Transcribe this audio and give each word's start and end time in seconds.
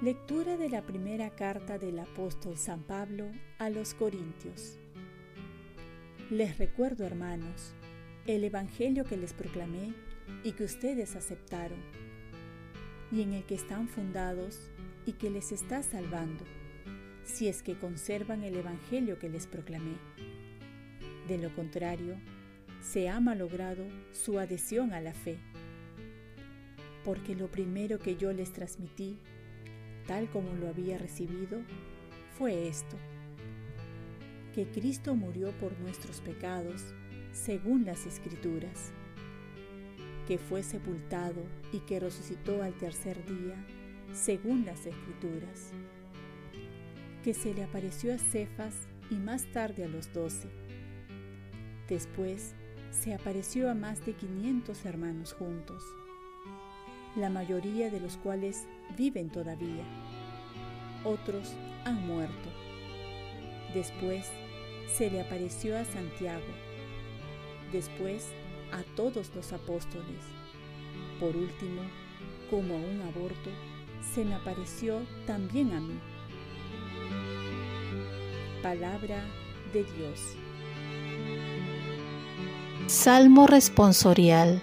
Lectura 0.00 0.56
de 0.56 0.68
la 0.68 0.82
primera 0.82 1.28
carta 1.30 1.76
del 1.76 1.98
apóstol 1.98 2.56
San 2.56 2.84
Pablo 2.84 3.32
a 3.58 3.68
los 3.68 3.94
Corintios. 3.94 4.78
Les 6.30 6.56
recuerdo, 6.56 7.04
hermanos, 7.04 7.74
el 8.24 8.44
Evangelio 8.44 9.02
que 9.02 9.16
les 9.16 9.32
proclamé 9.32 9.92
y 10.44 10.52
que 10.52 10.62
ustedes 10.62 11.16
aceptaron, 11.16 11.80
y 13.10 13.22
en 13.22 13.32
el 13.32 13.42
que 13.42 13.56
están 13.56 13.88
fundados 13.88 14.70
y 15.04 15.14
que 15.14 15.30
les 15.30 15.50
está 15.50 15.82
salvando, 15.82 16.44
si 17.24 17.48
es 17.48 17.64
que 17.64 17.76
conservan 17.76 18.44
el 18.44 18.54
Evangelio 18.54 19.18
que 19.18 19.28
les 19.28 19.48
proclamé. 19.48 19.96
De 21.26 21.38
lo 21.38 21.52
contrario, 21.56 22.14
se 22.82 23.08
ha 23.08 23.18
malogrado 23.18 23.84
su 24.12 24.38
adhesión 24.38 24.92
a 24.92 25.00
la 25.00 25.12
fe. 25.12 25.38
Porque 27.04 27.34
lo 27.34 27.50
primero 27.50 27.98
que 27.98 28.14
yo 28.14 28.32
les 28.32 28.52
transmití, 28.52 29.18
tal 30.08 30.28
como 30.30 30.54
lo 30.54 30.68
había 30.68 30.98
recibido, 30.98 31.60
fue 32.36 32.66
esto, 32.66 32.96
que 34.54 34.66
Cristo 34.66 35.14
murió 35.14 35.52
por 35.52 35.78
nuestros 35.78 36.20
pecados, 36.20 36.82
según 37.32 37.84
las 37.84 38.06
Escrituras, 38.06 38.90
que 40.26 40.38
fue 40.38 40.62
sepultado 40.62 41.42
y 41.72 41.80
que 41.80 42.00
resucitó 42.00 42.62
al 42.62 42.72
tercer 42.72 43.24
día, 43.26 43.54
según 44.12 44.64
las 44.64 44.86
Escrituras, 44.86 45.72
que 47.22 47.34
se 47.34 47.52
le 47.52 47.62
apareció 47.62 48.14
a 48.14 48.18
Cefas 48.18 48.74
y 49.10 49.16
más 49.16 49.44
tarde 49.52 49.84
a 49.84 49.88
los 49.88 50.12
doce. 50.12 50.48
Después 51.86 52.54
se 52.90 53.12
apareció 53.12 53.70
a 53.70 53.74
más 53.74 54.04
de 54.06 54.14
500 54.14 54.86
hermanos 54.86 55.34
juntos, 55.34 55.84
la 57.18 57.30
mayoría 57.30 57.90
de 57.90 58.00
los 58.00 58.16
cuales 58.16 58.66
viven 58.96 59.28
todavía. 59.30 59.84
Otros 61.04 61.54
han 61.84 62.06
muerto. 62.06 62.48
Después 63.74 64.30
se 64.86 65.10
le 65.10 65.20
apareció 65.20 65.76
a 65.76 65.84
Santiago, 65.84 66.46
después 67.72 68.28
a 68.72 68.82
todos 68.96 69.30
los 69.34 69.52
apóstoles. 69.52 70.22
Por 71.20 71.36
último, 71.36 71.82
como 72.50 72.74
a 72.74 72.78
un 72.78 73.02
aborto, 73.02 73.50
se 74.14 74.24
me 74.24 74.34
apareció 74.34 75.00
también 75.26 75.72
a 75.72 75.80
mí. 75.80 75.98
Palabra 78.62 79.24
de 79.72 79.84
Dios. 79.84 80.34
Salmo 82.86 83.46
responsorial. 83.46 84.62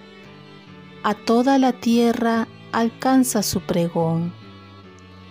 A 1.06 1.14
toda 1.14 1.59
la 1.59 1.72
tierra 1.72 2.48
alcanza 2.72 3.44
su 3.44 3.61
pregón. 3.61 4.34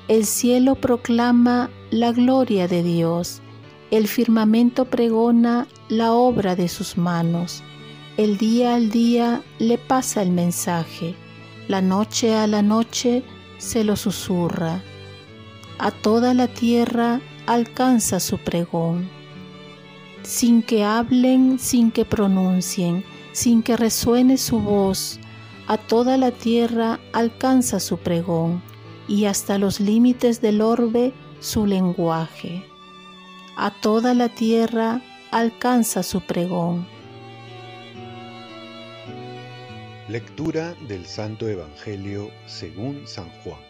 El 0.06 0.24
cielo 0.24 0.76
proclama 0.76 1.68
la 1.90 2.12
gloria 2.12 2.68
de 2.68 2.84
Dios. 2.84 3.42
El 3.90 4.06
firmamento 4.06 4.84
pregona 4.84 5.66
la 5.88 6.12
obra 6.12 6.54
de 6.54 6.68
sus 6.68 6.96
manos. 6.96 7.64
El 8.16 8.38
día 8.38 8.76
al 8.76 8.88
día 8.88 9.42
le 9.58 9.76
pasa 9.76 10.22
el 10.22 10.30
mensaje. 10.30 11.16
La 11.66 11.82
noche 11.82 12.36
a 12.36 12.46
la 12.46 12.62
noche 12.62 13.24
se 13.58 13.82
lo 13.82 13.96
susurra. 13.96 14.80
A 15.78 15.90
toda 15.90 16.34
la 16.34 16.46
tierra 16.46 17.20
alcanza 17.46 18.20
su 18.20 18.38
pregón 18.38 19.10
sin 20.22 20.62
que 20.62 20.84
hablen, 20.84 21.58
sin 21.58 21.90
que 21.90 22.04
pronuncien, 22.04 23.04
sin 23.32 23.62
que 23.62 23.76
resuene 23.76 24.38
su 24.38 24.58
voz, 24.60 25.20
a 25.66 25.78
toda 25.78 26.18
la 26.18 26.30
tierra 26.30 27.00
alcanza 27.12 27.80
su 27.80 27.98
pregón 27.98 28.62
y 29.08 29.24
hasta 29.24 29.58
los 29.58 29.80
límites 29.80 30.40
del 30.40 30.60
orbe 30.60 31.14
su 31.40 31.66
lenguaje. 31.66 32.64
A 33.56 33.70
toda 33.70 34.14
la 34.14 34.28
tierra 34.28 35.00
alcanza 35.30 36.02
su 36.02 36.20
pregón. 36.20 36.86
Lectura 40.08 40.74
del 40.86 41.06
Santo 41.06 41.48
Evangelio 41.48 42.30
según 42.46 43.06
San 43.06 43.30
Juan. 43.42 43.60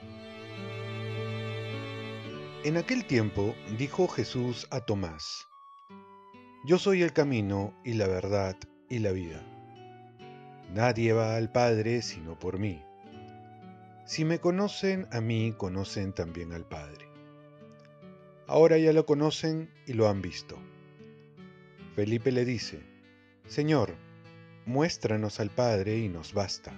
En 2.64 2.76
aquel 2.76 3.04
tiempo 3.04 3.54
dijo 3.78 4.08
Jesús 4.08 4.66
a 4.70 4.80
Tomás, 4.80 5.46
yo 6.64 6.78
soy 6.78 7.02
el 7.02 7.12
camino 7.12 7.74
y 7.84 7.92
la 7.92 8.08
verdad 8.08 8.56
y 8.88 8.98
la 8.98 9.12
vida. 9.12 9.53
Nadie 10.74 11.12
va 11.12 11.36
al 11.36 11.52
Padre 11.52 12.02
sino 12.02 12.36
por 12.36 12.58
mí. 12.58 12.82
Si 14.06 14.24
me 14.24 14.40
conocen 14.40 15.06
a 15.12 15.20
mí, 15.20 15.54
conocen 15.56 16.12
también 16.12 16.52
al 16.52 16.66
Padre. 16.66 17.06
Ahora 18.48 18.76
ya 18.76 18.92
lo 18.92 19.06
conocen 19.06 19.70
y 19.86 19.92
lo 19.92 20.08
han 20.08 20.20
visto. 20.20 20.58
Felipe 21.94 22.32
le 22.32 22.44
dice, 22.44 22.82
Señor, 23.46 23.94
muéstranos 24.66 25.38
al 25.38 25.50
Padre 25.50 25.98
y 25.98 26.08
nos 26.08 26.34
basta. 26.34 26.72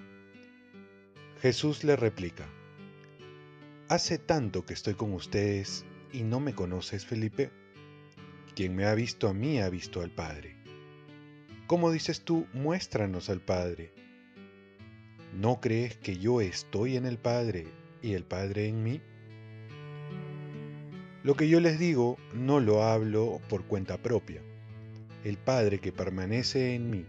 Jesús 1.41 1.83
le 1.83 1.97
replica, 1.97 2.47
Hace 3.89 4.19
tanto 4.19 4.67
que 4.67 4.75
estoy 4.75 4.93
con 4.93 5.15
ustedes 5.15 5.87
y 6.13 6.23
no 6.23 6.39
me 6.39 6.55
conoces, 6.55 7.07
Felipe. 7.07 7.51
Quien 8.55 8.77
me 8.77 8.85
ha 8.85 8.95
visto 8.95 9.27
a 9.27 9.33
mí 9.33 9.59
ha 9.59 9.71
visto 9.71 10.03
al 10.03 10.11
Padre. 10.11 10.56
¿Cómo 11.67 11.91
dices 11.91 12.21
tú, 12.21 12.47
muéstranos 12.53 13.29
al 13.29 13.41
Padre? 13.41 13.93
¿No 15.35 15.61
crees 15.61 15.97
que 15.97 16.17
yo 16.17 16.41
estoy 16.41 16.97
en 16.97 17.07
el 17.07 17.19
Padre 17.19 17.67
y 18.03 18.13
el 18.13 18.25
Padre 18.25 18.69
en 18.69 18.83
mí? 18.83 19.01
Lo 21.25 21.35
que 21.35 21.49
yo 21.49 21.59
les 21.59 21.79
digo 21.79 22.19
no 22.33 22.61
lo 22.61 22.85
hablo 22.85 23.41
por 23.49 23.65
cuenta 23.65 23.99
propia. 23.99 24.43
El 25.25 25.39
Padre 25.39 25.81
que 25.81 25.91
permanece 25.91 26.75
en 26.77 26.89
mí, 26.89 27.05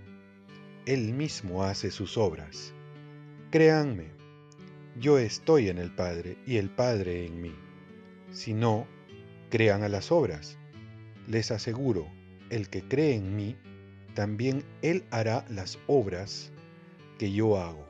Él 0.88 1.13
mismo 1.13 1.63
hace 1.63 1.91
sus 1.91 2.17
obras. 2.17 2.73
Créanme, 3.51 4.07
yo 5.00 5.19
estoy 5.19 5.69
en 5.69 5.78
el 5.78 5.94
Padre 5.94 6.38
y 6.47 6.57
el 6.57 6.72
Padre 6.72 7.28
en 7.28 7.41
mí. 7.41 7.56
Si 8.31 8.53
no, 8.53 8.88
crean 9.51 9.84
a 9.84 9.90
las 9.90 10.12
obras 10.12 10.57
les 11.28 11.51
aseguro, 11.51 12.07
el 12.50 12.69
que 12.69 12.81
cree 12.81 13.16
en 13.16 13.35
mí, 13.35 13.57
también 14.17 14.66
él 14.81 15.03
hará 15.11 15.45
las 15.47 15.78
obras 15.85 16.51
que 17.19 17.31
yo 17.31 17.55
hago, 17.61 17.88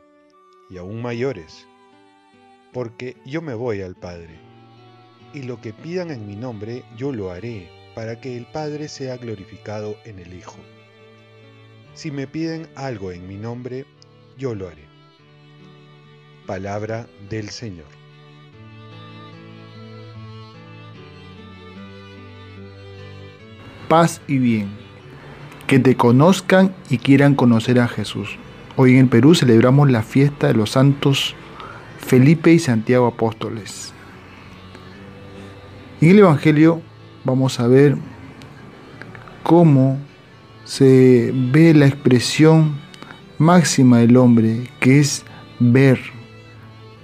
y 0.69 0.75
aún 0.75 1.01
mayores, 1.01 1.65
porque 2.73 3.15
yo 3.25 3.41
me 3.41 3.53
voy 3.53 3.81
al 3.81 3.95
Padre, 3.95 4.37
y 5.33 5.43
lo 5.43 5.61
que 5.61 5.71
pidan 5.71 6.11
en 6.11 6.27
mi 6.27 6.35
nombre 6.35 6.83
yo 6.97 7.13
lo 7.13 7.31
haré, 7.31 7.69
para 7.95 8.19
que 8.19 8.35
el 8.35 8.45
Padre 8.45 8.89
sea 8.89 9.15
glorificado 9.15 9.95
en 10.03 10.19
el 10.19 10.33
Hijo. 10.33 10.57
Si 11.93 12.11
me 12.11 12.27
piden 12.27 12.67
algo 12.75 13.13
en 13.13 13.25
mi 13.25 13.37
nombre, 13.37 13.85
yo 14.37 14.53
lo 14.53 14.67
haré. 14.67 14.83
Palabra 16.45 17.07
del 17.29 17.47
Señor. 17.51 17.87
paz 23.87 24.21
y 24.27 24.37
bien, 24.37 24.86
que 25.67 25.79
te 25.79 25.95
conozcan 25.95 26.73
y 26.89 26.97
quieran 26.97 27.35
conocer 27.35 27.79
a 27.79 27.89
Jesús. 27.89 28.37
Hoy 28.77 28.97
en 28.97 29.09
Perú 29.09 29.35
celebramos 29.35 29.91
la 29.91 30.01
fiesta 30.01 30.47
de 30.47 30.53
los 30.53 30.71
santos 30.71 31.35
Felipe 31.99 32.53
y 32.53 32.59
Santiago 32.59 33.05
Apóstoles. 33.05 33.93
En 35.99 36.11
el 36.11 36.19
Evangelio 36.19 36.81
vamos 37.25 37.59
a 37.59 37.67
ver 37.67 37.97
cómo 39.43 39.99
se 40.63 41.33
ve 41.33 41.73
la 41.73 41.87
expresión 41.87 42.77
máxima 43.37 43.99
del 43.99 44.15
hombre, 44.15 44.69
que 44.79 44.99
es 44.99 45.25
ver, 45.59 45.99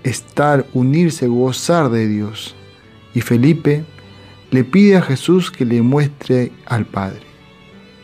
estar, 0.04 0.66
unirse, 0.74 1.28
gozar 1.28 1.90
de 1.90 2.08
Dios. 2.08 2.56
Y 3.14 3.22
Felipe 3.22 3.84
le 4.52 4.64
pide 4.64 4.96
a 4.96 5.02
Jesús 5.02 5.52
que 5.52 5.66
le 5.66 5.82
muestre 5.82 6.54
al 6.66 6.86
Padre. 6.86 7.33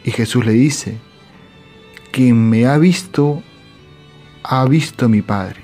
Y 0.09 0.11
Jesús 0.11 0.43
le 0.43 0.53
dice, 0.53 0.97
quien 2.09 2.49
me 2.49 2.65
ha 2.65 2.79
visto, 2.79 3.43
ha 4.41 4.65
visto 4.65 5.05
a 5.05 5.07
mi 5.07 5.21
Padre. 5.21 5.57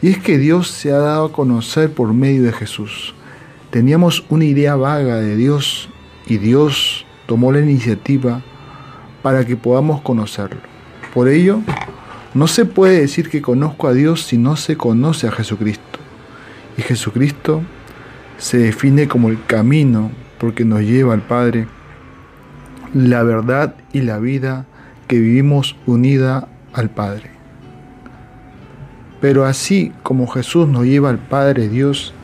Y 0.00 0.10
es 0.10 0.18
que 0.18 0.38
Dios 0.38 0.68
se 0.68 0.92
ha 0.92 0.98
dado 0.98 1.24
a 1.24 1.32
conocer 1.32 1.92
por 1.92 2.14
medio 2.14 2.44
de 2.44 2.52
Jesús. 2.52 3.12
Teníamos 3.70 4.24
una 4.28 4.44
idea 4.44 4.76
vaga 4.76 5.16
de 5.16 5.34
Dios 5.34 5.88
y 6.28 6.38
Dios 6.38 7.04
tomó 7.26 7.50
la 7.50 7.58
iniciativa 7.58 8.42
para 9.22 9.44
que 9.44 9.56
podamos 9.56 10.00
conocerlo. 10.02 10.60
Por 11.12 11.26
ello, 11.26 11.62
no 12.32 12.46
se 12.46 12.64
puede 12.64 13.00
decir 13.00 13.28
que 13.28 13.42
conozco 13.42 13.88
a 13.88 13.92
Dios 13.92 14.22
si 14.22 14.38
no 14.38 14.54
se 14.54 14.76
conoce 14.76 15.26
a 15.26 15.32
Jesucristo. 15.32 15.98
Y 16.78 16.82
Jesucristo 16.82 17.60
se 18.38 18.58
define 18.58 19.08
como 19.08 19.30
el 19.30 19.44
camino 19.46 20.12
porque 20.38 20.64
nos 20.64 20.82
lleva 20.82 21.12
al 21.12 21.22
Padre, 21.22 21.66
la 22.94 23.22
verdad 23.22 23.74
y 23.92 24.00
la 24.00 24.18
vida 24.18 24.64
que 25.08 25.18
vivimos 25.18 25.76
unida 25.86 26.48
al 26.72 26.88
Padre. 26.88 27.30
Pero 29.20 29.44
así 29.44 29.92
como 30.02 30.26
Jesús 30.26 30.68
nos 30.68 30.84
lleva 30.84 31.10
al 31.10 31.18
Padre 31.18 31.68
Dios, 31.68 32.14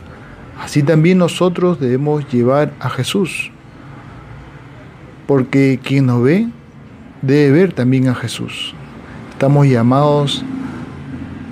Así 0.60 0.82
también 0.82 1.16
nosotros 1.16 1.80
debemos 1.80 2.30
llevar 2.30 2.74
a 2.80 2.90
Jesús, 2.90 3.50
porque 5.26 5.80
quien 5.82 6.04
nos 6.04 6.22
ve 6.22 6.48
debe 7.22 7.50
ver 7.50 7.72
también 7.72 8.08
a 8.08 8.14
Jesús. 8.14 8.74
Estamos 9.30 9.66
llamados 9.68 10.44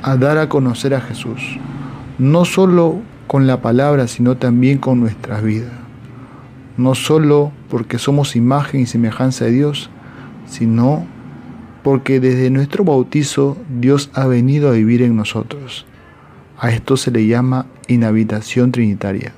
a 0.02 0.16
dar 0.16 0.36
a 0.36 0.50
conocer 0.50 0.94
a 0.94 1.00
Jesús, 1.00 1.40
no 2.18 2.44
solo 2.44 3.00
con 3.26 3.46
la 3.46 3.62
palabra, 3.62 4.08
sino 4.08 4.36
también 4.36 4.76
con 4.76 5.00
nuestras 5.00 5.42
vidas. 5.42 5.72
No 6.76 6.94
solo 6.94 7.50
porque 7.68 7.98
somos 7.98 8.36
imagen 8.36 8.80
y 8.80 8.86
semejanza 8.86 9.44
de 9.44 9.52
Dios, 9.52 9.90
sino 10.46 11.06
porque 11.82 12.20
desde 12.20 12.50
nuestro 12.50 12.84
bautizo 12.84 13.56
Dios 13.80 14.10
ha 14.14 14.26
venido 14.26 14.68
a 14.68 14.72
vivir 14.72 15.02
en 15.02 15.16
nosotros. 15.16 15.86
A 16.58 16.70
esto 16.70 16.96
se 16.96 17.10
le 17.10 17.26
llama 17.26 17.66
inhabitación 17.86 18.72
trinitaria. 18.72 19.32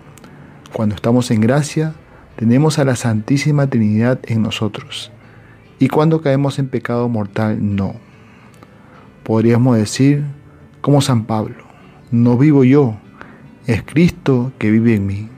Cuando 0.72 0.94
estamos 0.94 1.30
en 1.30 1.40
gracia, 1.40 1.94
tenemos 2.36 2.78
a 2.78 2.84
la 2.84 2.96
Santísima 2.96 3.66
Trinidad 3.66 4.20
en 4.24 4.42
nosotros. 4.42 5.12
Y 5.78 5.88
cuando 5.88 6.22
caemos 6.22 6.58
en 6.58 6.68
pecado 6.68 7.08
mortal, 7.08 7.58
no. 7.76 7.94
Podríamos 9.24 9.76
decir, 9.76 10.24
como 10.80 11.02
San 11.02 11.24
Pablo, 11.24 11.64
no 12.10 12.38
vivo 12.38 12.64
yo, 12.64 12.96
es 13.66 13.82
Cristo 13.82 14.52
que 14.58 14.70
vive 14.70 14.94
en 14.94 15.06
mí. 15.06 15.28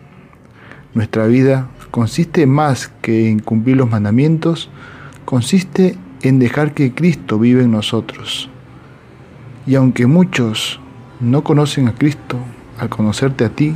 Nuestra 0.95 1.27
vida 1.27 1.69
consiste 1.93 2.47
más 2.47 2.89
que 3.03 3.29
en 3.29 3.39
cumplir 3.39 3.77
los 3.77 3.89
mandamientos, 3.89 4.71
consiste 5.27 5.97
en 6.23 6.39
dejar 6.39 6.73
que 6.73 6.95
Cristo 6.95 7.39
vive 7.39 7.63
en 7.63 7.71
nosotros. 7.71 8.49
Y 9.67 9.75
aunque 9.75 10.07
muchos 10.07 10.81
no 11.21 11.45
conocen 11.45 11.89
a 11.89 11.95
Cristo, 11.95 12.39
al 12.79 12.89
conocerte 12.89 13.45
a 13.45 13.51
ti, 13.51 13.75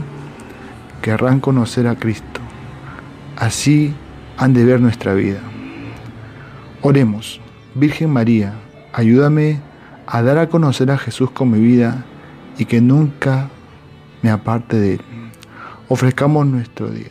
querrán 1.02 1.40
conocer 1.40 1.86
a 1.86 1.96
Cristo. 1.96 2.40
Así 3.36 3.94
han 4.38 4.54
de 4.54 4.64
ver 4.64 4.80
nuestra 4.80 5.12
vida. 5.12 5.40
Oremos, 6.80 7.40
Virgen 7.74 8.10
María, 8.10 8.54
ayúdame 8.94 9.60
a 10.06 10.22
dar 10.22 10.38
a 10.38 10.48
conocer 10.48 10.90
a 10.90 10.96
Jesús 10.96 11.30
con 11.32 11.50
mi 11.50 11.60
vida 11.60 12.06
y 12.56 12.64
que 12.64 12.80
nunca 12.80 13.50
me 14.22 14.30
aparte 14.30 14.80
de 14.80 14.94
Él. 14.94 15.00
Ofrezcamos 15.88 16.46
nuestro 16.46 16.88
día. 16.88 17.10